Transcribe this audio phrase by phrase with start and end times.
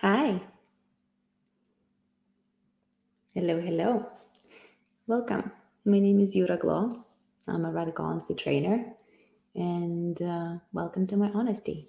[0.00, 0.40] Hi.
[3.34, 4.06] Hello, hello.
[5.08, 5.50] Welcome.
[5.84, 7.04] My name is Yura Glow.
[7.48, 8.94] I'm a radical honesty trainer,
[9.56, 11.88] and uh, welcome to my honesty.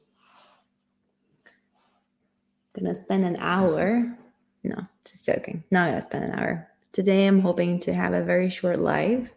[2.73, 4.17] Gonna spend an hour.
[4.63, 5.63] No, just joking.
[5.69, 6.67] Not gonna spend an hour.
[6.91, 9.29] Today, I'm hoping to have a very short live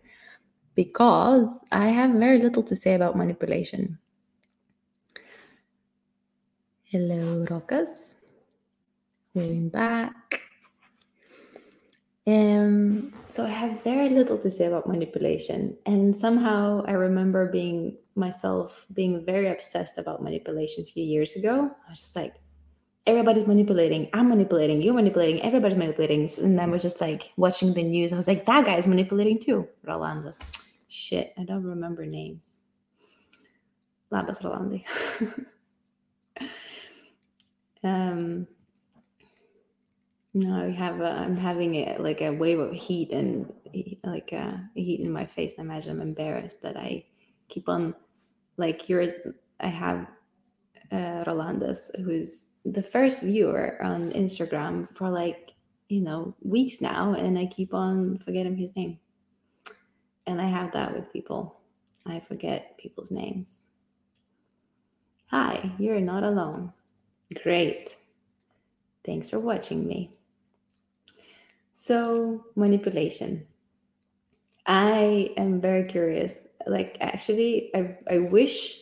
[0.77, 3.99] because I have very little to say about manipulation.
[6.85, 8.17] Hello, Rocas.
[9.35, 10.41] Waving back.
[12.27, 17.97] Um, so I have very little to say about manipulation, and somehow I remember being
[18.15, 21.71] myself being very obsessed about manipulation a few years ago.
[21.87, 22.35] I was just like,
[23.07, 24.09] everybody's manipulating.
[24.13, 24.83] I'm manipulating.
[24.83, 25.43] You're manipulating.
[25.43, 26.31] Everybody's manipulating.
[26.39, 28.13] And then we're just like watching the news.
[28.13, 29.69] I was like, that guy's manipulating too.
[29.87, 30.39] Rolandas.
[30.89, 32.59] Shit, I don't remember names.
[34.13, 34.85] Labas Rolandi.
[37.85, 38.47] um,
[40.35, 43.53] no, I have a, I'm having a, like a wave of heat and
[44.05, 45.55] like a heat in my face.
[45.59, 47.05] I imagine I'm embarrassed that I
[47.49, 47.95] keep on
[48.57, 49.09] like you're.
[49.61, 50.07] I have
[50.91, 55.51] uh, Rolandas, who's the first viewer on Instagram for like
[55.89, 58.99] you know weeks now, and I keep on forgetting his name.
[60.27, 61.61] And I have that with people.
[62.07, 63.67] I forget people's names.
[65.27, 66.73] Hi, you're not alone.
[67.43, 67.97] Great.
[69.05, 70.13] Thanks for watching me.
[71.85, 73.45] So, manipulation.
[74.67, 76.47] I am very curious.
[76.65, 78.79] Like, actually, I, I wish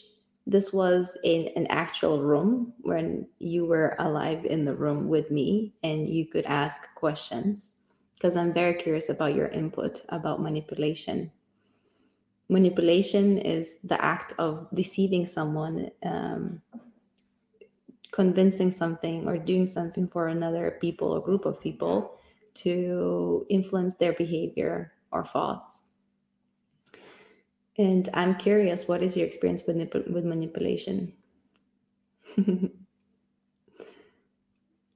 [0.47, 5.73] this was in an actual room when you were alive in the room with me
[5.83, 7.73] and you could ask questions
[8.17, 11.33] because I'm very curious about your input about manipulation.
[12.51, 16.61] Manipulation is the act of deceiving someone, um,
[18.11, 22.20] convincing something, or doing something for another people or group of people
[22.55, 25.81] to influence their behavior or thoughts.
[27.79, 29.77] And I'm curious, what is your experience with,
[30.11, 31.15] with manipulation?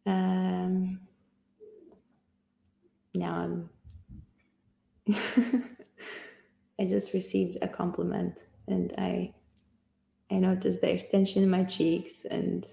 [0.07, 1.01] um,
[3.15, 3.71] now I'm.
[6.79, 9.33] I just received a compliment, and I,
[10.31, 12.67] I noticed there's tension in my cheeks, and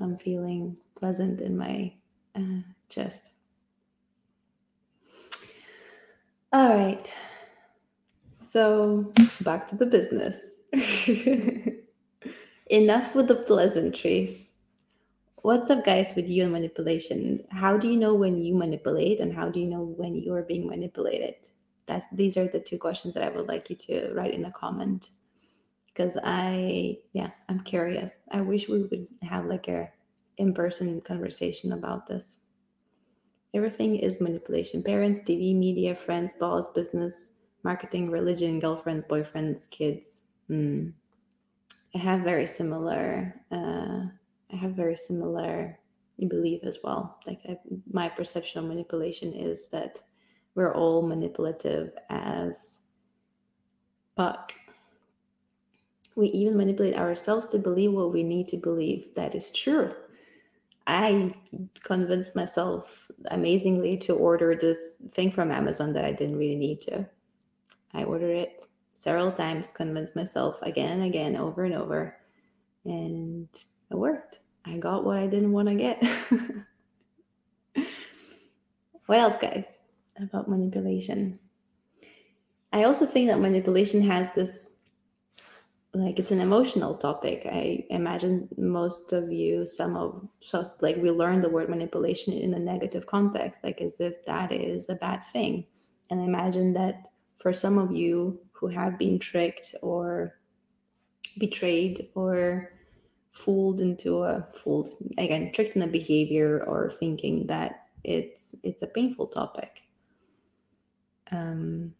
[0.00, 1.92] I'm feeling pleasant in my
[2.34, 3.30] uh, chest.
[6.52, 7.12] All right.
[8.50, 10.54] So back to the business.
[12.70, 14.50] Enough with the pleasantries.
[15.42, 17.44] What's up, guys, with you and manipulation?
[17.50, 20.42] How do you know when you manipulate, and how do you know when you are
[20.42, 21.34] being manipulated?
[21.86, 24.50] That's these are the two questions that I would like you to write in a
[24.50, 25.10] comment
[25.96, 28.20] because I, yeah, I'm curious.
[28.30, 29.88] I wish we would have like a
[30.36, 32.38] in-person conversation about this.
[33.56, 34.82] Everything is manipulation.
[34.82, 37.30] Parents, TV, media, friends, boss, business,
[37.62, 40.20] marketing, religion, girlfriends, boyfriends, kids.
[40.50, 40.92] Mm.
[41.94, 43.34] I have very similar.
[43.50, 44.04] Uh,
[44.52, 45.78] I have very similar
[46.28, 47.18] belief as well.
[47.26, 47.58] Like I,
[47.90, 50.02] my perception of manipulation is that
[50.54, 52.76] we're all manipulative as
[54.18, 54.52] fuck.
[56.14, 59.94] We even manipulate ourselves to believe what we need to believe that is true.
[60.86, 61.32] I
[61.82, 67.06] convinced myself amazingly to order this thing from Amazon that I didn't really need to.
[67.92, 68.62] I ordered it
[68.94, 72.16] several times, convinced myself again and again, over and over,
[72.84, 73.48] and
[73.90, 74.40] it worked.
[74.64, 76.02] I got what I didn't want to get.
[79.06, 79.82] what else, guys,
[80.20, 81.38] about manipulation?
[82.72, 84.70] I also think that manipulation has this
[85.96, 87.46] like it's an emotional topic.
[87.46, 92.52] I imagine most of you, some of just like we learn the word manipulation in
[92.54, 95.64] a negative context, like as if that is a bad thing.
[96.10, 100.38] And I imagine that for some of you who have been tricked or
[101.38, 102.72] betrayed or
[103.32, 108.86] fooled into a fooled again tricked in a behavior or thinking that it's it's a
[108.86, 109.82] painful topic
[111.32, 111.92] um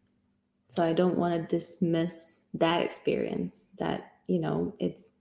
[0.70, 5.12] so i don't want to dismiss that experience that you know it's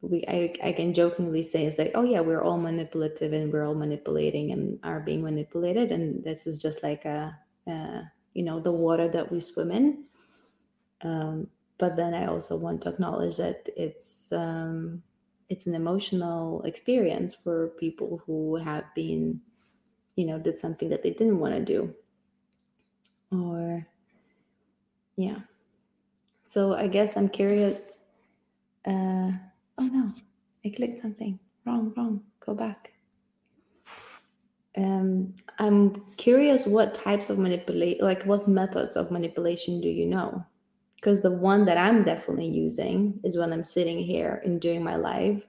[0.00, 3.64] we I, I can jokingly say it's like oh yeah we're all manipulative and we're
[3.64, 7.36] all manipulating and are being manipulated and this is just like a,
[7.66, 8.02] a
[8.34, 10.04] you know the water that we swim in.
[11.02, 15.02] Um, but then i also want to acknowledge that it's um,
[15.48, 19.40] it's an emotional experience for people who have been
[20.16, 21.94] you know did something that they didn't want to do.
[23.32, 23.86] Or
[25.16, 25.40] yeah
[26.44, 27.98] so i guess i'm curious
[28.86, 29.30] uh,
[29.78, 30.12] oh no
[30.64, 32.22] i clicked something wrong, wrong.
[32.44, 32.92] Go back.
[34.76, 40.44] Um, I'm curious what types of manipulate, like what methods of manipulation do you know?
[40.96, 44.96] Because the one that I'm definitely using is when I'm sitting here and doing my
[44.96, 45.46] live.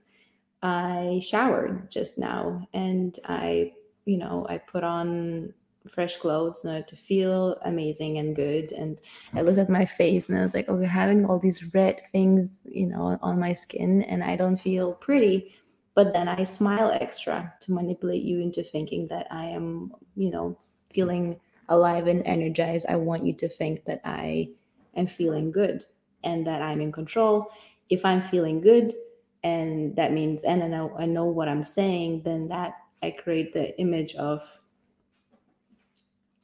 [0.61, 3.73] I showered just now and I,
[4.05, 5.53] you know, I put on
[5.89, 8.71] fresh clothes know, to feel amazing and good.
[8.71, 8.99] And
[9.33, 12.61] I looked at my face and I was like, okay, having all these red things,
[12.65, 15.55] you know, on my skin and I don't feel pretty.
[15.93, 20.57] But then I smile extra to manipulate you into thinking that I am, you know,
[20.93, 21.39] feeling
[21.69, 22.85] alive and energized.
[22.89, 24.49] I want you to think that I
[24.95, 25.85] am feeling good
[26.23, 27.47] and that I'm in control.
[27.89, 28.93] If I'm feeling good,
[29.43, 32.73] and that means and I know I know what I'm saying, then that
[33.03, 34.41] I create the image of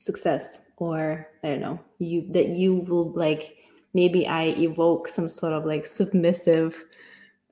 [0.01, 3.57] success or I don't know, you that you will like
[3.93, 6.85] maybe I evoke some sort of like submissive,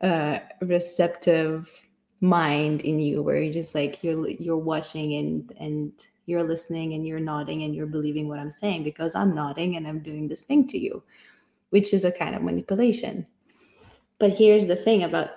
[0.02, 1.70] uh receptive
[2.22, 5.92] mind in you where you're just like you're you're watching and and
[6.26, 9.88] you're listening and you're nodding and you're believing what I'm saying because I'm nodding and
[9.88, 11.04] I'm doing this thing to you,
[11.72, 13.26] which is a kind of manipulation.
[14.20, 15.30] But here's the thing about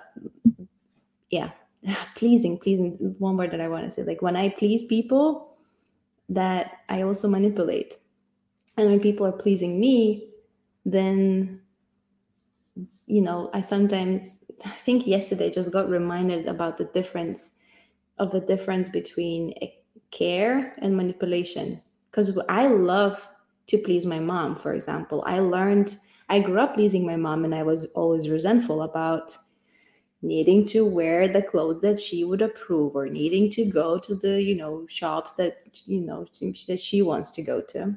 [1.29, 1.51] yeah,
[2.15, 4.03] pleasing, pleasing one word that I want to say.
[4.03, 5.52] Like when I please people,
[6.29, 7.97] that I also manipulate.
[8.77, 10.31] And when people are pleasing me,
[10.85, 11.61] then,
[13.05, 17.49] you know, I sometimes I think yesterday just got reminded about the difference
[18.17, 19.53] of the difference between
[20.11, 21.81] care and manipulation.
[22.09, 23.27] Because I love
[23.67, 25.23] to please my mom, for example.
[25.25, 25.97] I learned,
[26.29, 29.37] I grew up pleasing my mom and I was always resentful about
[30.23, 34.41] needing to wear the clothes that she would approve or needing to go to the
[34.41, 36.25] you know shops that you know
[36.67, 37.95] that she wants to go to.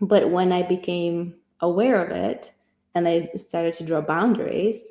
[0.00, 2.52] But when i became aware of it
[2.94, 4.90] and i started to draw boundaries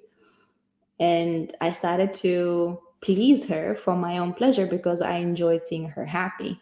[0.99, 6.05] and i started to please her for my own pleasure because i enjoyed seeing her
[6.05, 6.59] happy.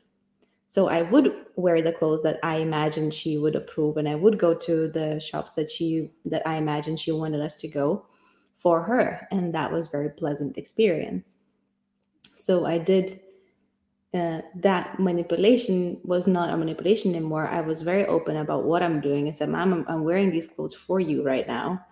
[0.67, 4.39] So i would wear the clothes that i imagined she would approve and i would
[4.39, 8.07] go to the shops that she that i imagined she wanted us to go
[8.63, 11.35] for her and that was very pleasant experience.
[12.35, 13.19] So i did
[14.13, 17.47] uh, that manipulation was not a manipulation anymore.
[17.47, 19.27] I was very open about what i'm doing.
[19.27, 21.85] I said mom i'm, wearing these clothes for you right now.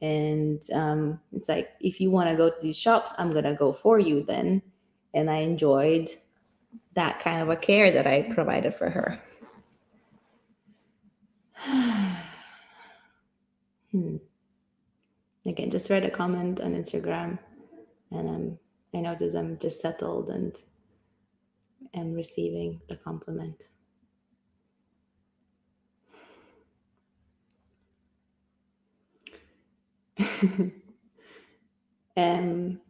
[0.00, 3.72] And um, it's like if you want to go to these shops i'm gonna go
[3.72, 4.62] for you then.
[5.12, 6.08] And i enjoyed
[6.94, 9.20] that kind of a care that i provided for her
[15.46, 17.38] again just read a comment on instagram
[18.10, 18.58] and um,
[18.94, 20.56] i notice i'm just settled and
[21.94, 23.64] am receiving the compliment.
[32.18, 32.80] Um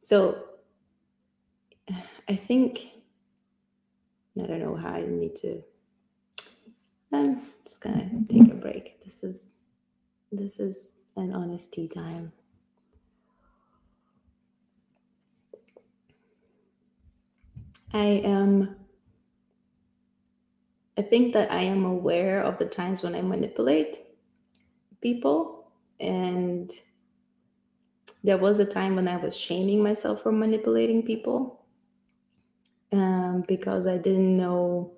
[0.00, 0.44] so
[2.26, 2.92] i think
[4.42, 5.62] i don't know how i need to
[7.12, 9.04] i'm just gonna take a break.
[9.04, 9.56] This is
[10.32, 12.32] this is and honesty time.
[17.92, 18.76] I am,
[20.96, 24.00] I think that I am aware of the times when I manipulate
[25.00, 25.70] people.
[26.00, 26.70] And
[28.22, 31.64] there was a time when I was shaming myself for manipulating people
[32.92, 34.92] um, because I didn't know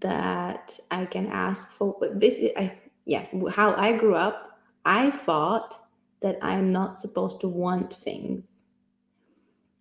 [0.00, 2.36] that I can ask for this.
[2.56, 4.49] I, yeah, how I grew up
[4.84, 5.74] I thought
[6.22, 8.62] that I'm not supposed to want things.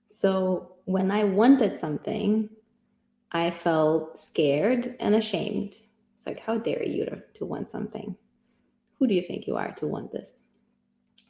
[0.09, 2.49] So when I wanted something,
[3.31, 5.75] I felt scared and ashamed.
[6.15, 8.15] It's like, how dare you to, to want something?
[8.97, 10.39] Who do you think you are to want this?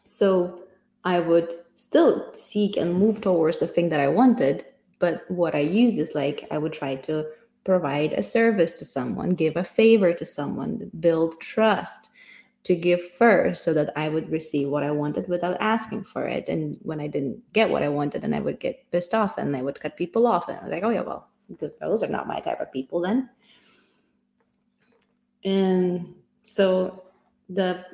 [0.04, 0.64] So
[1.04, 4.66] I would still seek and move towards the thing that I wanted.
[4.98, 7.26] But what I used is like, I would try to
[7.64, 12.09] provide a service to someone, give a favor to someone, build trust
[12.64, 16.50] to give first so that I would receive what I wanted without asking for it.
[16.50, 19.56] And when I didn't get what I wanted, and I would get pissed off and
[19.56, 20.48] I would cut people off.
[20.48, 21.30] And I was like, oh, yeah, well,
[21.80, 23.30] those are not my type of people then.
[25.46, 26.14] And
[26.44, 27.04] so
[27.50, 27.86] the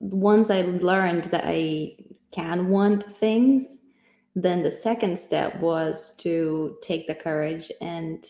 [0.00, 1.96] once I learned that I
[2.32, 3.78] can want things,
[4.34, 8.24] then the second step was to take the courage and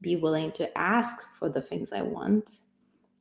[0.00, 2.58] be willing to ask for the things I want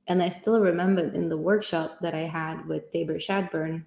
[0.07, 3.85] and I still remember in the workshop that I had with Tabor Shadburn,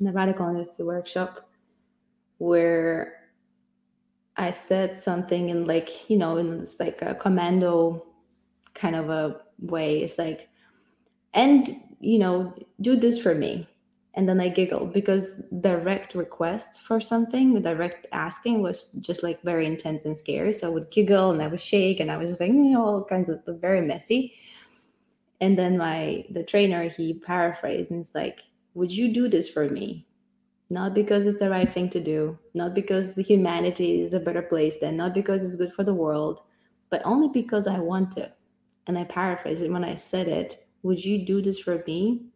[0.00, 1.48] the Radical Honesty workshop,
[2.38, 3.14] where
[4.36, 8.04] I said something in like, you know, in this like a commando
[8.74, 10.02] kind of a way.
[10.02, 10.48] It's like,
[11.34, 11.68] and,
[12.00, 13.68] you know, do this for me.
[14.16, 19.66] and then I giggled because direct request for something, direct asking was just like very
[19.66, 20.52] intense and scary.
[20.52, 22.84] So I would giggle and I would shake and I was just like, you know,
[22.84, 24.34] all kinds of very messy.
[25.40, 28.40] And then my the trainer he paraphrased and it's like,
[28.74, 30.06] would you do this for me?
[30.70, 34.78] Not because it's the right thing to do, not because humanity is a better place
[34.78, 36.40] than, not because it's good for the world,
[36.90, 38.32] but only because I want to.
[38.86, 42.26] And I paraphrased it when I said it, would you do this for me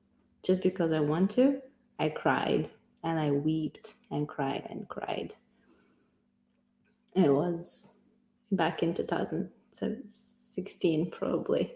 [0.45, 1.61] just because I want to?
[1.99, 2.71] I cried
[3.03, 5.35] and I wept and cried and cried.
[7.15, 7.89] It was
[8.53, 11.75] back in 2016, probably.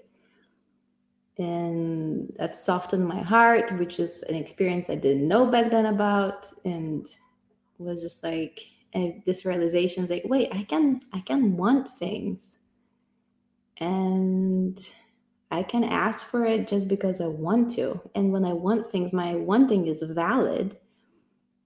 [1.39, 6.53] And that softened my heart, which is an experience I didn't know back then about.
[6.65, 7.07] And
[7.79, 8.61] was just like,
[9.27, 12.59] this realization is like, wait, I can, I can want things.
[13.79, 14.79] And
[15.51, 18.01] I can ask for it just because I want to.
[18.15, 20.79] And when I want things, my wanting is valid.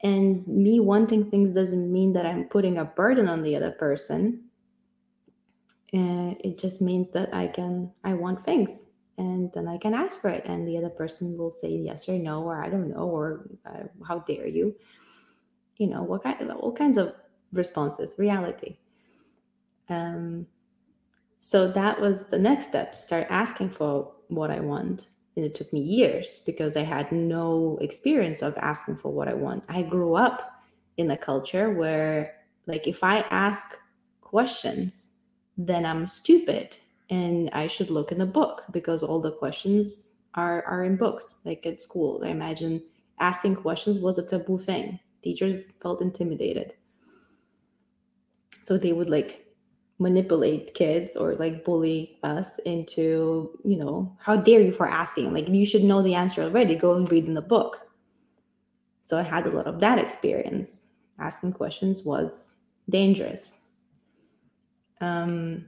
[0.03, 4.45] And me wanting things doesn't mean that I'm putting a burden on the other person.
[5.95, 8.87] Uh, it just means that I can, I want things.
[9.19, 10.45] And then I can ask for it.
[10.45, 13.85] And the other person will say yes or no, or I don't know, or uh,
[14.07, 14.75] how dare you.
[15.79, 17.15] You know, what kind, all kinds of
[17.53, 18.77] responses, reality.
[19.89, 20.47] Um,
[21.41, 25.09] so that was the next step to start asking for what I want.
[25.37, 29.35] And it took me years because I had no experience of asking for what I
[29.35, 29.65] want.
[29.69, 30.63] I grew up
[30.97, 32.35] in a culture where,
[32.67, 33.77] like, if I ask
[34.23, 35.11] questions,
[35.59, 36.79] then I'm stupid
[37.11, 41.37] and I should look in the book because all the questions are, are in books,
[41.45, 42.23] like at school.
[42.25, 42.83] I imagine
[43.21, 44.99] asking questions was a taboo thing.
[45.23, 46.75] Teachers felt intimidated.
[48.63, 49.47] So they would like
[49.99, 55.33] manipulate kids or like bully us into, you know, how dare you for asking?
[55.33, 56.75] Like you should know the answer already.
[56.75, 57.81] Go and read in the book.
[59.03, 60.83] So I had a lot of that experience.
[61.19, 62.51] Asking questions was
[62.91, 63.55] dangerous.
[65.01, 65.67] Um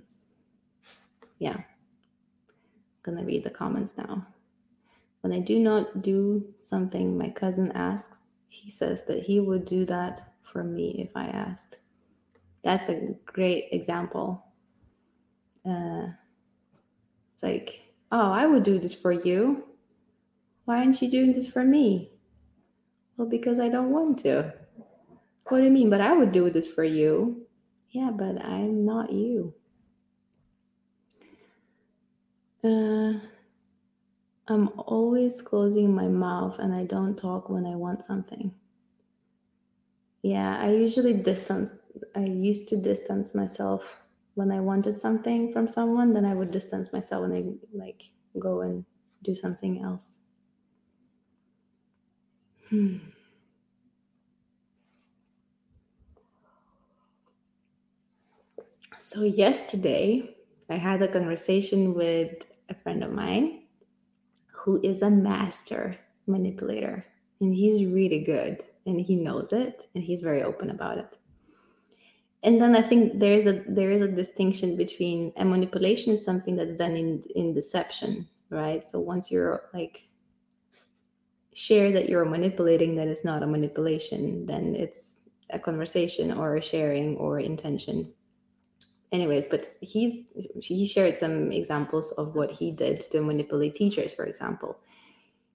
[1.39, 1.57] yeah.
[1.57, 1.65] I'm
[3.03, 4.27] gonna read the comments now.
[5.21, 9.85] When I do not do something my cousin asks, he says that he would do
[9.87, 11.79] that for me if I asked
[12.63, 14.45] that's a great example.
[15.67, 16.09] Uh,
[17.33, 17.81] it's like,
[18.13, 19.65] oh, I would do this for you.
[20.65, 22.11] Why aren't you doing this for me?
[23.17, 24.53] Well, because I don't want to.
[25.45, 25.91] What do you mean?
[25.91, 27.47] But I would do this for you.
[27.91, 29.55] Yeah, but I'm not you.
[32.63, 33.15] Uh,
[34.49, 38.53] I'm always closing my mouth and I don't talk when I want something.
[40.23, 41.71] Yeah, I usually distance
[42.15, 44.01] I used to distance myself
[44.35, 47.45] when I wanted something from someone, then I would distance myself and I
[47.77, 48.85] like go and
[49.23, 50.19] do something else.
[52.71, 52.99] Hmm.
[58.99, 60.37] So, yesterday,
[60.71, 63.63] I had a conversation with a friend of mine
[64.53, 65.97] who is a master
[66.27, 67.05] manipulator,
[67.41, 71.17] and he's really good and he knows it and he's very open about it.
[72.43, 76.25] And then i think there is a there is a distinction between a manipulation is
[76.25, 78.87] something that's done in in deception right?
[78.87, 80.09] So once you're like
[81.53, 85.19] share that you're manipulating that is not a manipulation then it's
[85.51, 88.13] a conversation or a sharing or intention
[89.13, 94.25] anyways but he's he shared some examples of what he did to manipulate teachers for
[94.25, 94.79] example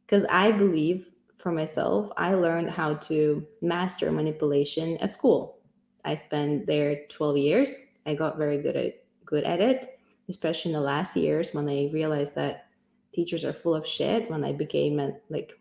[0.05, 1.07] because i believe
[1.37, 5.59] for myself i learned how to master manipulation at school
[6.05, 7.81] I spent there 12 years.
[8.05, 9.97] I got very good at good at it,
[10.29, 12.67] especially in the last years when I realized that
[13.13, 14.29] teachers are full of shit.
[14.29, 15.53] When I became a, like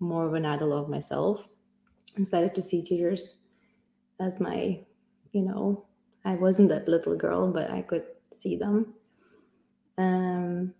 [0.00, 1.46] more of an adult of myself,
[2.18, 3.40] I started to see teachers
[4.20, 4.80] as my,
[5.32, 5.86] you know,
[6.26, 8.04] I wasn't that little girl, but I could
[8.34, 8.94] see them.
[9.96, 10.74] Um,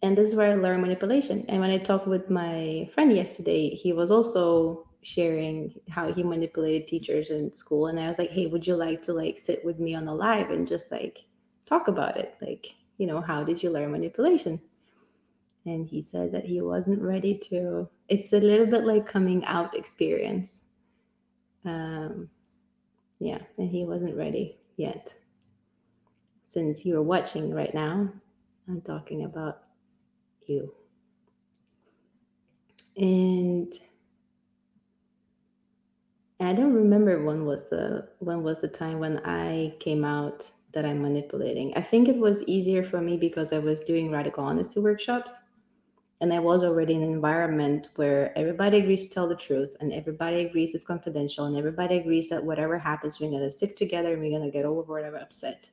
[0.00, 1.44] and this is where I learned manipulation.
[1.48, 6.86] And when I talked with my friend yesterday, he was also sharing how he manipulated
[6.86, 7.88] teachers in school.
[7.88, 10.14] And i was like hey would you like to like sit with me on the
[10.14, 11.18] live and just like
[11.66, 12.34] talk about it?
[12.40, 12.66] Like
[12.98, 14.60] you know how did you learn manipulation?
[15.64, 17.88] And he said that he wasn't ready to.
[18.08, 20.60] It's a little bit like coming out experience.
[21.64, 22.28] Um
[23.18, 25.14] yeah and he wasn't ready yet.
[26.42, 28.12] Since you're watching right now
[28.68, 29.62] i'm talking about
[30.46, 30.72] you.
[32.96, 33.72] And
[36.40, 40.84] I don't remember when was the when was the time when I came out that
[40.84, 41.72] I'm manipulating.
[41.76, 45.42] I think it was easier for me because I was doing radical honesty workshops
[46.20, 49.92] and I was already in an environment where everybody agrees to tell the truth and
[49.92, 54.22] everybody agrees it's confidential and everybody agrees that whatever happens, we're gonna stick together and
[54.22, 55.70] we're gonna get over whatever upset.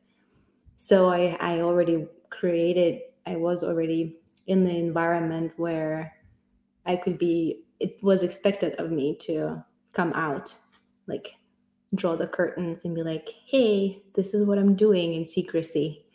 [0.76, 6.12] So I, I already created, I was already in the environment where
[6.86, 10.54] I could be, it was expected of me to come out,
[11.08, 11.36] like
[11.96, 16.06] draw the curtains and be like, hey, this is what I'm doing in secrecy.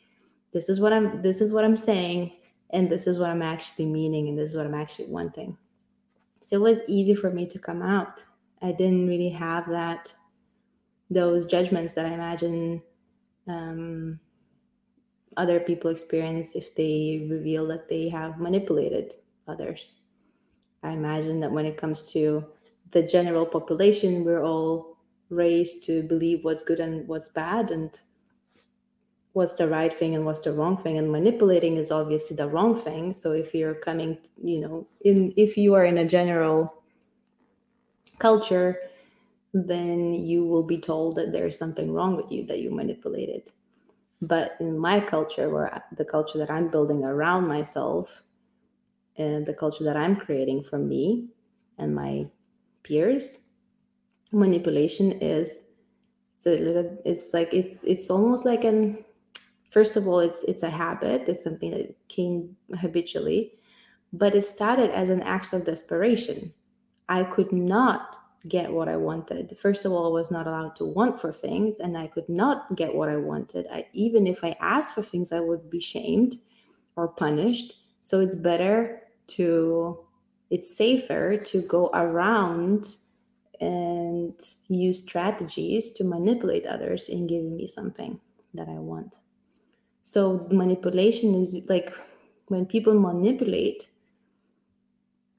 [0.53, 2.33] This is what I'm this is what I'm saying
[2.71, 5.57] and this is what I'm actually meaning, and this is what I'm actually wanting.
[6.41, 8.25] So it was easy for me to come out.
[8.63, 10.13] I didn't really have that,
[11.11, 12.83] those judgments that I imagine
[13.47, 14.21] um,
[15.37, 19.15] other people experience if they reveal that they have manipulated
[19.47, 19.97] others.
[20.83, 22.45] I imagine that when it comes to
[22.91, 24.97] the general population, we're all
[25.31, 28.01] raised to believe what's good and what's bad, and
[29.39, 32.75] what's the right thing and what's the wrong thing and manipulating is obviously the wrong
[32.83, 33.13] thing.
[33.13, 36.75] So if you're coming you know in if you are in a general
[38.19, 38.77] culture
[39.55, 43.53] then you will be told that there's something wrong with you that you manipulated.
[44.21, 48.23] But in my culture where the culture that i'm building around myself
[49.17, 51.29] and the culture that i'm creating for me
[51.79, 52.27] and my
[52.83, 53.39] peers
[54.33, 55.63] manipulation is
[56.37, 59.05] it's a little it's like it's it's almost like an
[59.79, 61.29] first of all it's it's a habit.
[61.29, 63.43] It's something that came habitually
[64.13, 66.53] but it started as an act of desperation.
[67.09, 68.17] I could not
[68.49, 69.57] get what i wanted.
[69.61, 72.77] First of all i was not allowed to want for things and i could not
[72.77, 73.67] get what i wanted.
[73.71, 76.37] I, even if i asked for things i would be shamed
[76.97, 77.71] or punished.
[78.03, 79.03] So it's better
[79.37, 79.99] to
[80.51, 82.97] it's safer to go around
[83.61, 84.35] and
[84.69, 88.19] use strategies to manipulate others in giving me something
[88.55, 89.17] that i want
[90.09, 91.93] so manipulation is like
[92.47, 93.87] when people manipulate,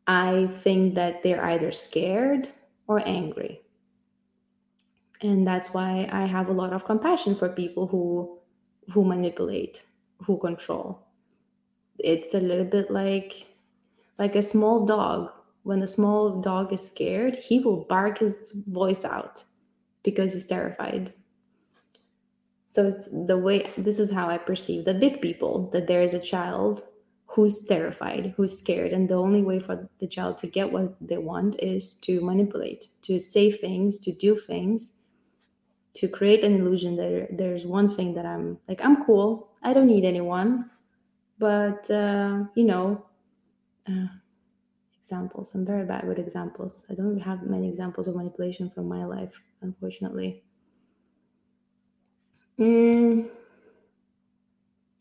[0.06, 2.50] I think that they're either scared
[2.86, 3.62] or angry.
[5.22, 8.38] And that's why I have a lot of compassion for people who
[8.94, 9.84] who manipulate,
[10.26, 11.08] who control.
[11.98, 13.48] It's a little bit like
[14.20, 15.34] like a small dog.
[15.64, 19.44] When a small dog is scared, he will bark his voice out
[20.04, 21.14] because he's terrified
[22.70, 26.14] so it's the way this is how i perceive the big people that there is
[26.14, 26.84] a child
[27.26, 31.18] who's terrified who's scared and the only way for the child to get what they
[31.18, 34.94] want is to manipulate to say things to do things
[35.94, 39.88] to create an illusion that there's one thing that i'm like i'm cool i don't
[39.88, 40.70] need anyone
[41.40, 43.04] but uh, you know
[43.88, 44.08] uh,
[45.02, 46.86] examples i'm very bad with examples.
[46.90, 50.44] I don't have many examples of manipulation from my life unfortunately
[52.60, 53.30] Mm,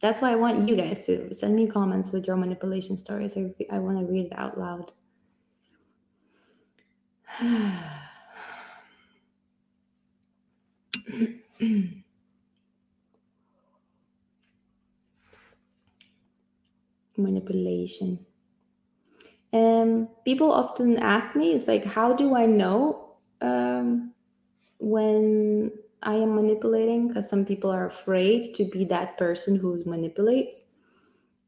[0.00, 3.36] that's why I want you guys to send me comments with your manipulation stories.
[3.36, 4.92] I, I want to read it out loud.
[17.16, 18.24] manipulation.
[19.52, 24.12] Um, people often ask me, it's like, how do I know um,
[24.78, 30.64] when I am manipulating because some people are afraid to be that person who manipulates.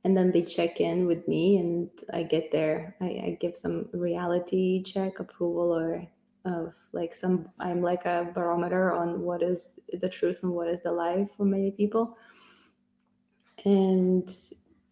[0.02, 2.96] And then they check in with me and I get there.
[3.00, 6.06] I, I give some reality check approval or
[6.46, 10.82] of like some, I'm like a barometer on what is the truth and what is
[10.82, 12.16] the lie for many people.
[13.64, 14.28] And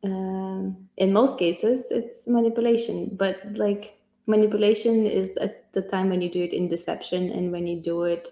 [0.05, 6.31] um, in most cases, it's manipulation, but like manipulation is at the time when you
[6.31, 8.29] do it in deception and when you do it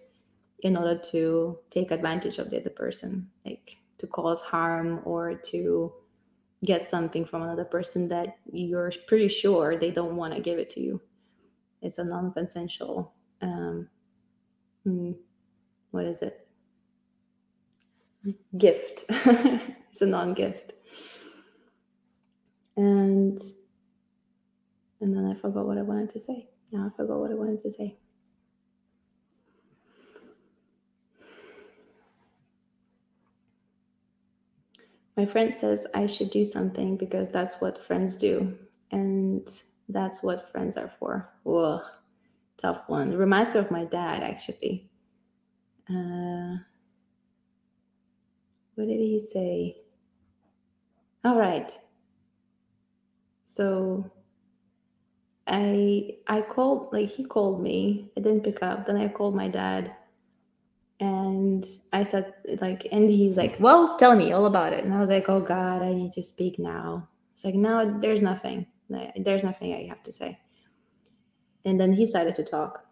[0.61, 5.93] in order to take advantage of the other person, like to cause harm or to
[6.65, 10.71] get something from another person that you're pretty sure they don't want to give it
[10.71, 11.01] to you.
[11.83, 13.89] It's a non consensual, um,
[14.85, 15.13] hmm,
[15.91, 16.49] what is it?
[18.57, 19.05] Gift.
[19.09, 20.73] it's a non gift.
[22.77, 23.39] And
[25.01, 26.49] and then I forgot what I wanted to say.
[26.73, 27.97] Now I forgot what I wanted to say.
[35.17, 38.57] My friend says I should do something because that's what friends do.
[38.91, 39.49] And
[39.89, 41.33] that's what friends are for.
[41.47, 41.83] Ugh,
[42.57, 43.17] tough one.
[43.17, 44.91] Reminds me of my dad, actually.
[45.89, 46.57] Uh,
[48.75, 49.77] what did he say?
[51.25, 51.73] All right.
[53.45, 54.11] So
[55.47, 58.11] I I called like he called me.
[58.17, 58.87] I didn't pick up.
[58.87, 59.95] Then I called my dad
[61.01, 64.85] and I said like and he's like, Well, tell me all about it.
[64.85, 67.09] And I was like, Oh God, I need to speak now.
[67.37, 68.67] It's like, no, there's nothing.
[68.89, 70.39] there's nothing I have to say.
[71.67, 72.87] And then he started to talk.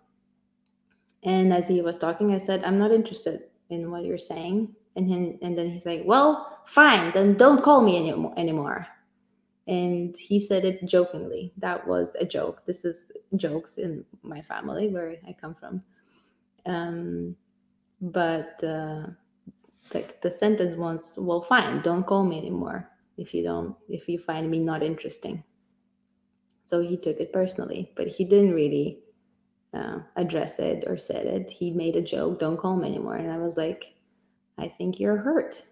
[1.23, 4.75] And as he was talking, I said, I'm not interested in what you're saying.
[4.97, 8.35] And, he, and then he's like, Well, fine, then don't call me anymore.
[8.37, 8.87] anymore.
[9.67, 11.55] And he said it jokingly.
[11.57, 12.67] That was a joke.
[12.67, 15.83] This is jokes in my family where I come from.
[16.67, 17.35] Um,
[18.01, 19.07] but uh,
[19.93, 24.19] like the sentence was, Well, fine, don't call me anymore if you don't, if you
[24.19, 25.43] find me not interesting.
[26.65, 29.01] So he took it personally, but he didn't really
[29.75, 31.51] uh, address it or said it.
[31.51, 33.17] He made a joke, don't call me anymore.
[33.17, 33.95] And I was like,
[34.59, 35.63] I think you're hurt.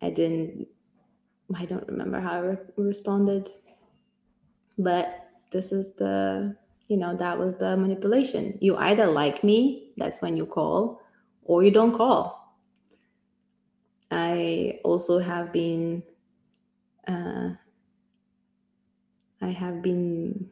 [0.00, 0.68] I didn't,
[1.54, 3.48] I don't remember how I re- responded,
[4.78, 6.56] but this is the,
[6.92, 8.58] you know, that was the manipulation.
[8.60, 11.00] You either like me, that's when you call,
[11.44, 12.54] or you don't call.
[14.10, 16.02] I also have been,
[17.08, 17.52] uh,
[19.40, 20.50] I have been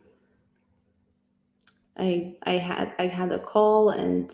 [1.98, 4.32] I I had I had a call and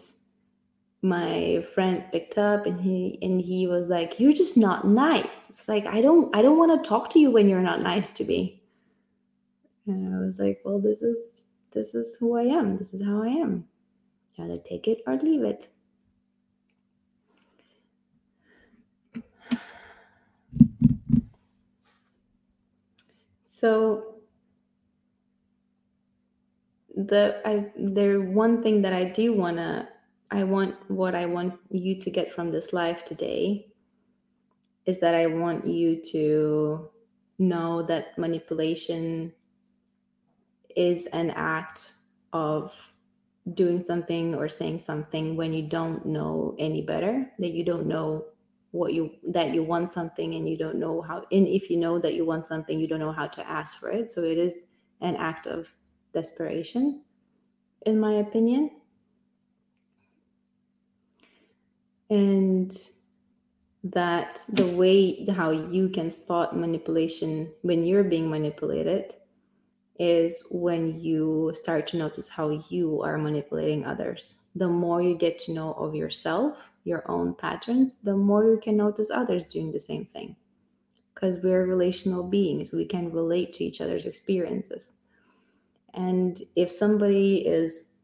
[1.03, 5.69] my friend picked up and he and he was like you're just not nice it's
[5.69, 8.25] like i don't i don't want to talk to you when you're not nice to
[8.25, 8.61] me
[9.87, 13.22] and i was like well this is this is who i am this is how
[13.22, 13.66] i am.
[14.38, 15.68] Either take it or leave it.
[23.44, 24.16] So
[26.94, 29.88] the I there one thing that I do wanna
[30.31, 33.68] I want what I want you to get from this life today
[34.85, 36.90] is that I want you to
[37.38, 39.33] know that manipulation
[40.76, 41.94] is an act
[42.32, 42.72] of
[43.54, 48.24] doing something or saying something when you don't know any better that you don't know
[48.72, 51.98] what you that you want something and you don't know how and if you know
[51.98, 54.64] that you want something you don't know how to ask for it so it is
[55.00, 55.68] an act of
[56.16, 57.02] desperation,
[57.84, 58.70] in my opinion.
[62.08, 62.72] And
[63.84, 69.14] that the way how you can spot manipulation when you're being manipulated
[69.98, 74.37] is when you start to notice how you are manipulating others.
[74.54, 78.76] The more you get to know of yourself, your own patterns, the more you can
[78.76, 80.37] notice others doing the same thing.
[81.14, 84.92] Because we're relational beings, we can relate to each other's experiences.
[85.94, 87.94] And if somebody is,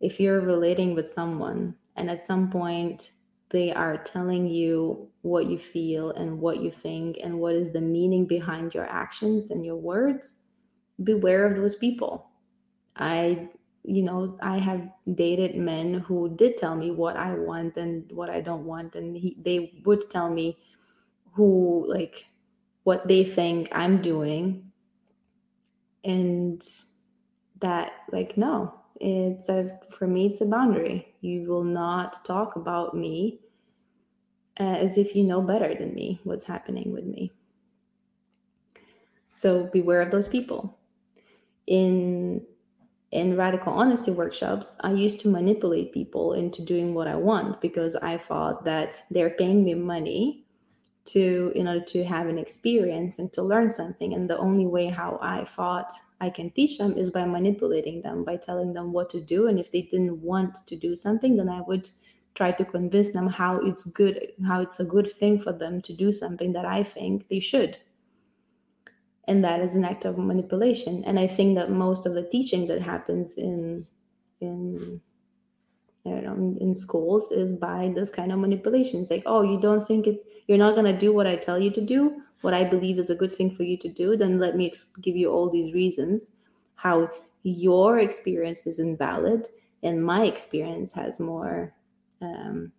[0.00, 3.12] if you're relating with someone and at some point
[3.50, 7.80] they are telling you what you feel and what you think and what is the
[7.80, 10.34] meaning behind your actions and your words,
[11.04, 12.30] beware of those people.
[12.96, 13.48] I,
[13.84, 18.30] you know, I have dated men who did tell me what I want and what
[18.30, 18.94] I don't want.
[18.94, 20.58] And he, they would tell me
[21.32, 22.26] who, like,
[22.84, 24.70] what they think I'm doing.
[26.04, 26.62] And
[27.62, 32.94] that like no it's a for me it's a boundary you will not talk about
[32.94, 33.40] me
[34.60, 37.32] uh, as if you know better than me what's happening with me
[39.30, 40.76] so beware of those people
[41.72, 42.44] in
[43.12, 47.96] in radical honesty workshops i used to manipulate people into doing what i want because
[47.96, 50.42] i thought that they're paying me money
[51.04, 54.14] to in order to have an experience and to learn something.
[54.14, 58.24] And the only way how i thought i can teach them is by manipulating them
[58.24, 59.48] by telling them what to do.
[59.48, 61.90] And if they didn't want to do something then i would
[62.34, 65.92] try to convince them how it's good how it's a good thing for them to
[65.92, 67.76] do something that i think they should
[69.28, 71.04] and that is an act of manipulation.
[71.04, 73.86] And i think that most of the teaching that happens in
[74.40, 75.00] in
[76.04, 79.00] I don't know, in schools is by this kind of manipulation.
[79.00, 81.60] It's Like, oh, you don't think it's, you're not going to do what I tell
[81.60, 84.40] you to do, what I believe is a good thing for you to do, then
[84.40, 86.38] let me give you all these reasons
[86.74, 87.08] how
[87.44, 89.48] your experience is invalid
[89.84, 91.72] and my experience has more,
[92.20, 92.72] um,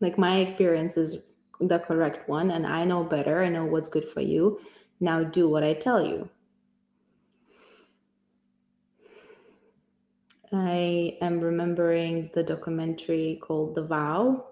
[0.00, 1.18] like, my experience is
[1.68, 3.42] the correct one and I know better.
[3.42, 4.60] I know what's good for you.
[5.00, 6.28] Now do what I tell you.
[10.52, 14.46] I am remembering the documentary called The Vow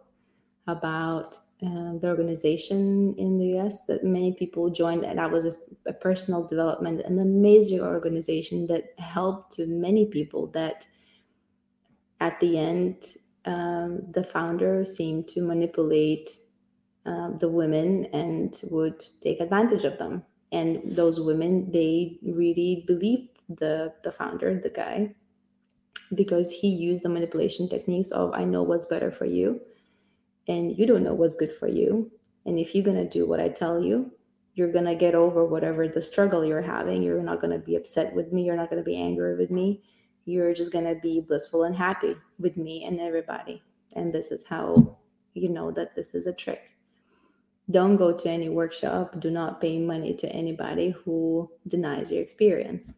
[0.66, 5.05] about uh, the organization in the US that many people joined.
[5.05, 10.48] And that was a, a personal development, an amazing organization that helped to many people
[10.48, 10.85] that
[12.20, 13.05] at the end,
[13.44, 16.31] um, the founder seemed to manipulate
[17.07, 20.23] uh, the women and would take advantage of them.
[20.53, 25.15] And those women, they really believed the the founder, the guy,
[26.15, 29.61] because he used the manipulation techniques of I know what's better for you
[30.49, 32.11] and you don't know what's good for you.
[32.45, 34.11] And if you're to do what I tell you,
[34.55, 37.03] you're to get over whatever the struggle you're having.
[37.03, 38.45] You're not to be upset with me.
[38.45, 39.83] You're not to be angry with me.
[40.25, 43.62] You're just going to be blissful and happy with me and everybody.
[43.95, 44.99] And this is how
[45.35, 46.77] you know that this is a trick.
[47.70, 49.20] Don't go to any workshop.
[49.20, 52.94] Do not pay money to anybody who denies your experience.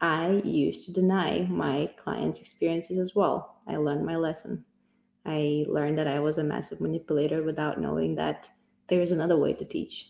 [0.00, 3.60] I used to deny my clients' experiences as well.
[3.68, 4.64] I learned my lesson.
[5.24, 8.48] I learned that I was a massive manipulator without knowing that
[8.88, 10.08] there is another way to teach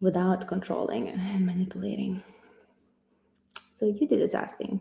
[0.00, 2.22] without controlling and manipulating.
[3.70, 4.80] So you did is asking,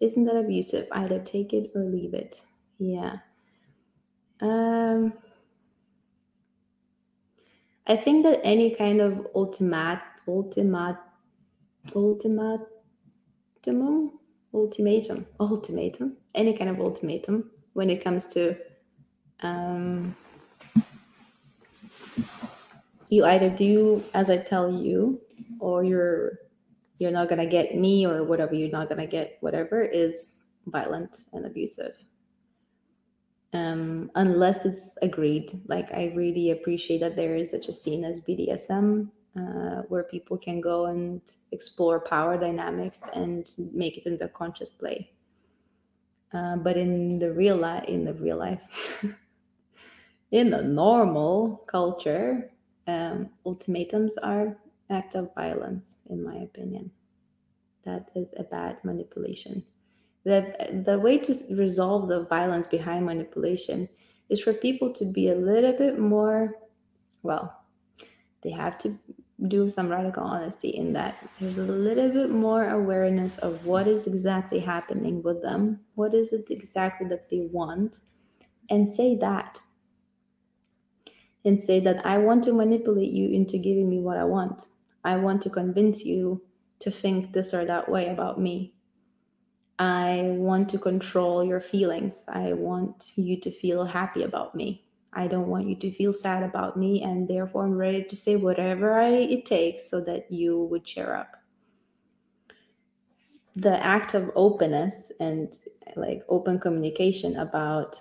[0.00, 0.86] isn't that abusive?
[0.92, 2.42] Either take it or leave it.
[2.78, 3.16] Yeah.
[4.40, 5.14] Um,
[7.86, 10.96] I think that any kind of ultimate, ultimate,
[11.94, 12.66] ultimatum,
[14.54, 18.56] ultimatum, ultimatum, any kind of ultimatum when it comes to
[19.40, 20.16] um,
[23.10, 25.20] you either do as I tell you,
[25.60, 26.38] or you're
[26.98, 31.44] you're not gonna get me, or whatever you're not gonna get, whatever is violent and
[31.44, 31.94] abusive.
[33.54, 35.52] Um, unless it's agreed.
[35.68, 40.36] Like I really appreciate that there is such a scene as BDSM, uh, where people
[40.36, 41.20] can go and
[41.52, 45.10] explore power dynamics and make it into conscious play.
[46.32, 49.04] Uh, but in the real life, in the real life,
[50.32, 52.50] in the normal culture,
[52.88, 54.56] um, ultimatums are
[54.90, 56.90] act of violence, in my opinion.
[57.84, 59.64] That is a bad manipulation.
[60.24, 63.88] The, the way to resolve the violence behind manipulation
[64.30, 66.54] is for people to be a little bit more,
[67.22, 67.64] well,
[68.42, 68.98] they have to
[69.48, 74.06] do some radical honesty in that there's a little bit more awareness of what is
[74.06, 77.98] exactly happening with them, what is it exactly that they want,
[78.70, 79.60] and say that
[81.44, 84.62] and say that I want to manipulate you into giving me what I want.
[85.04, 86.42] I want to convince you
[86.80, 88.73] to think this or that way about me.
[89.78, 92.26] I want to control your feelings.
[92.28, 94.84] I want you to feel happy about me.
[95.12, 98.36] I don't want you to feel sad about me, and therefore I'm ready to say
[98.36, 101.36] whatever I, it takes so that you would cheer up.
[103.56, 105.56] The act of openness and
[105.94, 108.00] like open communication about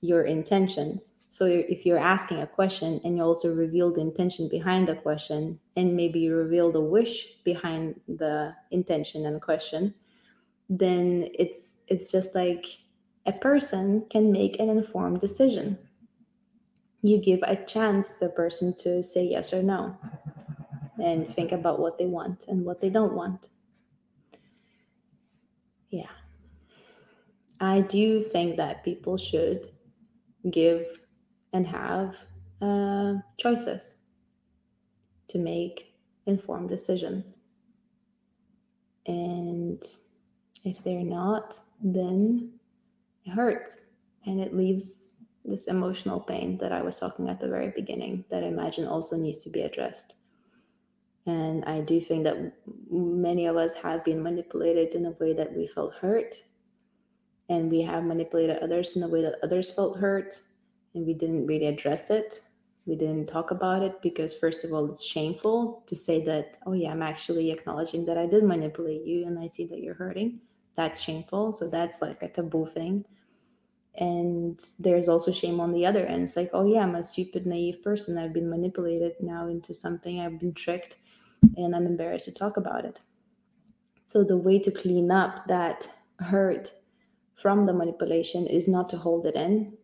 [0.00, 4.86] your intentions so if you're asking a question and you also reveal the intention behind
[4.86, 9.94] the question, and maybe you reveal the wish behind the intention and question,
[10.68, 12.66] then it's it's just like
[13.26, 15.78] a person can make an informed decision.
[17.02, 19.96] You give a chance to a person to say yes or no
[21.02, 23.48] and think about what they want and what they don't want.
[25.90, 26.10] Yeah.
[27.60, 29.68] I do think that people should
[30.50, 30.86] give
[31.52, 32.16] and have
[32.60, 33.96] uh, choices
[35.28, 35.94] to make
[36.26, 37.38] informed decisions.
[39.06, 39.82] And
[40.64, 42.52] if they're not, then
[43.24, 43.84] it hurts
[44.26, 48.44] and it leaves this emotional pain that I was talking at the very beginning that
[48.44, 50.14] I imagine also needs to be addressed.
[51.26, 52.52] And I do think that
[52.90, 56.34] many of us have been manipulated in a way that we felt hurt,
[57.48, 60.40] and we have manipulated others in a way that others felt hurt
[60.94, 62.40] and we didn't really address it.
[62.86, 66.72] We didn't talk about it because, first of all, it's shameful to say that, oh,
[66.72, 70.40] yeah, I'm actually acknowledging that I did manipulate you and I see that you're hurting.
[70.76, 71.52] That's shameful.
[71.52, 73.04] So that's like a taboo thing.
[73.96, 76.24] And there's also shame on the other end.
[76.24, 78.16] It's like, oh, yeah, I'm a stupid, naive person.
[78.16, 80.96] I've been manipulated now into something, I've been tricked,
[81.56, 83.02] and I'm embarrassed to talk about it.
[84.06, 85.88] So the way to clean up that
[86.20, 86.72] hurt
[87.34, 89.76] from the manipulation is not to hold it in,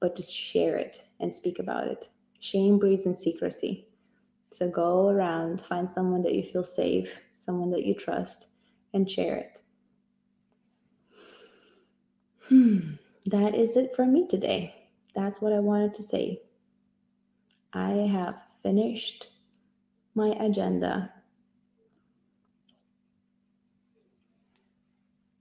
[0.00, 2.10] but to share it and speak about it.
[2.40, 3.86] Shame breeds in secrecy.
[4.50, 8.48] So go around, find someone that you feel safe, someone that you trust,
[8.92, 9.62] and share it.
[12.52, 14.74] Hmm, that is it for me today.
[15.14, 16.42] That's what I wanted to say.
[17.72, 19.28] I have finished
[20.14, 21.10] my agenda.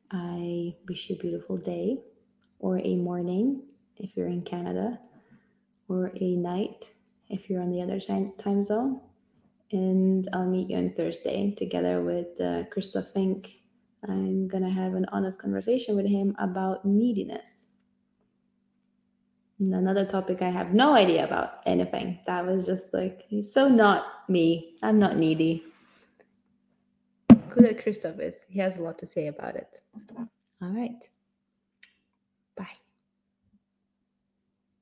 [0.09, 1.97] I wish you a beautiful day
[2.59, 3.63] or a morning
[3.97, 4.97] if you're in Canada,
[5.89, 6.91] or a night
[7.27, 9.01] if you're on the other time, zone.
[9.73, 13.49] And I'll meet you on Thursday together with uh, Christoph Fink.
[14.07, 17.67] I'm going to have an honest conversation with him about neediness.
[19.59, 22.19] And another topic I have no idea about anything.
[22.25, 24.73] That was just like, he's so not me.
[24.81, 25.63] I'm not needy.
[27.49, 28.45] Good at Christoph is.
[28.49, 29.81] He has a lot to say about it.
[30.17, 30.29] All
[30.69, 31.07] right.
[32.55, 32.77] Bye.